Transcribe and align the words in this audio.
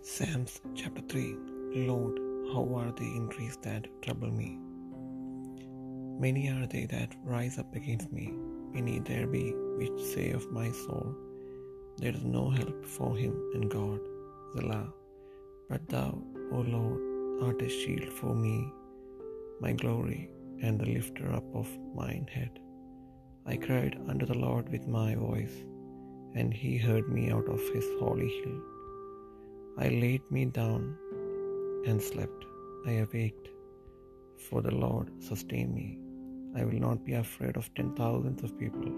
Psalms 0.00 0.60
chapter 0.76 1.02
3 1.08 1.36
Lord, 1.88 2.18
how 2.52 2.72
are 2.76 2.92
they 2.92 3.04
increased 3.04 3.62
that 3.62 3.88
trouble 4.00 4.30
me? 4.30 4.56
Many 6.20 6.48
are 6.50 6.66
they 6.68 6.86
that 6.86 7.16
rise 7.24 7.58
up 7.58 7.74
against 7.74 8.12
me. 8.12 8.32
Many 8.72 9.00
there 9.00 9.26
be 9.26 9.52
which 9.76 10.00
say 10.14 10.30
of 10.30 10.52
my 10.52 10.70
soul, 10.70 11.16
There 11.98 12.14
is 12.14 12.24
no 12.24 12.48
help 12.48 12.86
for 12.86 13.16
him 13.16 13.34
in 13.54 13.68
God. 13.68 13.98
Selah. 14.54 14.88
But 15.68 15.88
thou, 15.88 16.22
O 16.52 16.60
Lord, 16.60 17.02
art 17.42 17.60
a 17.60 17.68
shield 17.68 18.12
for 18.20 18.34
me, 18.36 18.72
my 19.60 19.72
glory, 19.72 20.30
and 20.62 20.78
the 20.78 20.86
lifter 20.86 21.32
up 21.32 21.54
of 21.54 21.68
mine 21.94 22.28
head. 22.32 22.60
I 23.46 23.56
cried 23.56 24.00
unto 24.08 24.26
the 24.26 24.38
Lord 24.46 24.70
with 24.70 24.86
my 24.86 25.16
voice, 25.16 25.56
and 26.36 26.54
he 26.54 26.78
heard 26.78 27.08
me 27.08 27.30
out 27.30 27.48
of 27.48 27.60
his 27.74 27.86
holy 28.00 28.28
hill. 28.28 28.60
I 29.80 29.88
laid 29.88 30.28
me 30.30 30.44
down 30.44 30.96
and 31.86 32.02
slept. 32.02 32.44
I 32.84 32.94
awaked, 33.04 33.48
for 34.48 34.60
the 34.60 34.74
Lord 34.74 35.10
sustained 35.22 35.72
me. 35.72 36.00
I 36.56 36.64
will 36.64 36.80
not 36.80 37.04
be 37.04 37.14
afraid 37.14 37.56
of 37.56 37.72
ten 37.74 37.94
thousands 37.94 38.42
of 38.42 38.58
people 38.58 38.90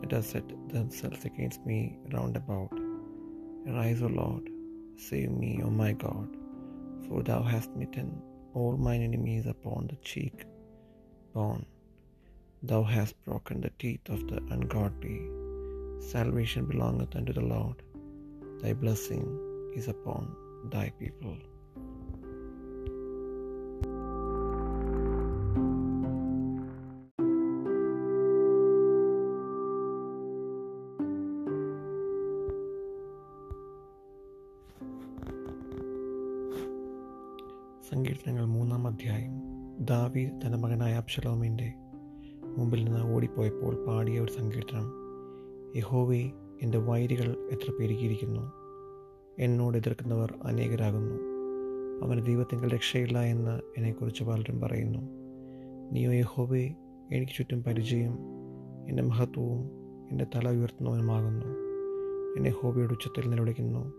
that 0.00 0.10
have 0.10 0.24
set 0.24 0.48
themselves 0.68 1.24
against 1.24 1.64
me 1.64 1.96
round 2.12 2.36
about. 2.36 2.72
Arise, 3.68 4.02
O 4.02 4.08
Lord, 4.08 4.50
save 4.96 5.30
me, 5.30 5.60
O 5.62 5.70
my 5.70 5.92
God, 5.92 6.28
for 7.06 7.22
thou 7.22 7.42
hast 7.42 7.72
smitten 7.72 8.20
all 8.52 8.76
mine 8.76 9.02
enemies 9.02 9.46
upon 9.46 9.86
the 9.86 9.96
cheek 9.96 10.44
bone. 11.32 11.64
Thou 12.64 12.82
hast 12.82 13.14
broken 13.24 13.60
the 13.60 13.74
teeth 13.78 14.08
of 14.08 14.26
the 14.26 14.38
ungodly. 14.50 15.22
Salvation 16.00 16.64
belongeth 16.66 17.14
unto 17.14 17.32
the 17.32 17.48
Lord. 17.56 17.82
Thy 18.60 18.72
blessing 18.72 19.26
is 19.74 19.86
upon 19.86 20.24
thy 20.70 20.86
people. 21.02 21.36
സങ്കീർത്തനങ്ങൾ 37.90 38.44
മൂന്നാം 38.44 38.86
അധ്യായം. 38.86 39.30
ദാവി 39.80 40.24
തന്റെ 40.26 40.58
മകനായ 40.58 40.94
അബ്ഷലോമിന്റെ 40.94 41.72
മുമ്പിൽ 42.56 42.84
നിന്ന് 42.84 43.14
ഓടിപ്പോയപ്പോൾ 43.14 43.84
പാടിയ 43.84 44.20
ഒരു 44.20 44.32
സങ്കീർത്തനം. 44.32 44.92
യഹോവേ 45.76 46.30
എന്റെ 46.62 46.78
വൈരികൾ 46.78 47.48
എത്ര 47.52 47.72
പെരുകിയിരിക്കുന്നു. 47.80 48.63
എന്നോട് 49.38 49.78
എതിർക്കുന്നവർ 49.78 50.34
അനേകരാകുന്നു. 50.44 51.14
അവന് 52.04 52.26
ദൈവത്തിന്റെ 52.26 52.68
രക്ഷയില്ല 52.68 53.20
എന്ന് 53.20 53.50
എന്നെക്കുറിച്ച് 53.50 54.24
പലരും 54.24 54.60
പറയുന്നു. 54.60 54.98
നിയോ 55.92 56.12
യഹോവേ 56.12 56.74
എനിക്ക് 57.12 57.32
ചുറ്റും 57.32 57.64
പരിചയം 57.64 58.18
എന്റെ 58.88 59.02
മഹത്വവും 59.02 59.70
എന്റെ 60.10 60.26
തല 60.34 60.50
ഉയർത്തുന്നവനുമാകുന്നു. 60.50 61.46
എന്നെ 62.36 62.50
ഹോബിയുടെ 62.50 62.92
ഉച്ചത്തിൽ 62.92 63.30
നിലവിളിക്കുന്നു. 63.30 63.92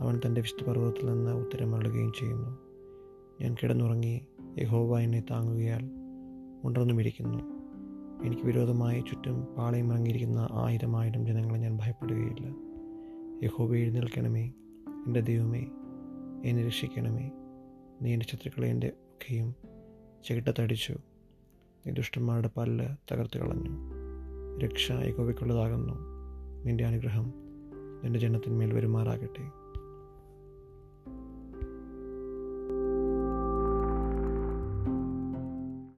അവൻ 0.00 0.20
തന്റെ 0.26 0.40
വിശുദ്ധപർവതത്തിൽ 0.40 1.06
നിന്ന് 1.06 1.30
ഉത്തരം 1.30 1.40
ഉത്തരമരുളുകയും 1.40 2.12
ചെയ്യുന്നു. 2.12 2.58
ഞാൻ 3.40 3.56
കിടന്നുറങ്ങി 3.62 4.26
യഹോബ 4.58 4.98
എന്നെ 4.98 5.24
താങ്ങുകയാൽ 5.30 5.90
ഉണർന്നുമിരിക്കുന്നു 6.64 7.38
എനിക്ക് 8.24 8.42
വിരോധമായി 8.42 9.00
ചുറ്റും 9.00 9.44
പാളയം 9.44 9.92
ഇറങ്ങിയിരിക്കുന്ന 9.92 10.48
ആയിരം 10.52 10.96
ആയിരം 10.96 11.26
ജനങ്ങളെ 11.26 11.58
ഞാൻ 11.58 11.76
ഭയപ്പെടുകയില്ല. 11.76 12.73
യഹോവ 13.44 13.76
എഴുന്നേൽക്കണമേ. 13.76 14.44
എന്റെ 15.06 15.20
ദൈവമേ 15.20 15.60
എന്നെ 16.44 16.66
രക്ഷിക്കണമേ. 16.66 17.30
നീ 18.02 18.12
എന്റെ 18.12 18.26
ശത്രുക്കളെ 18.26 18.68
എന്റെ 18.68 18.86
ഒക്കെയും 18.86 19.54
ചെകിട്ടത്തടിച്ചു 20.24 20.92
നീ 21.86 21.92
ദുഷ്ടന്മാരുടെ 21.92 22.50
പല്ല് 22.56 22.86
തകർത്ത് 23.12 23.38
കളഞ്ഞു. 23.38 23.70
രക്ഷ 24.58 24.92
യഹോബയ്ക്കുള്ളതാകുന്നു 24.92 25.94
നിന്റെ 26.64 26.84
അനുഗ്രഹം 26.84 27.32
നിന്റെ 28.04 28.18
ജനത്തിന്മേൽ 28.18 28.74
വരുമാറാകട്ടെ. 28.74 29.63